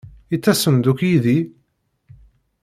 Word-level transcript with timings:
I 0.35 0.37
tasem-d 0.43 0.85
akk 0.91 0.99
yid-i? 1.07 1.39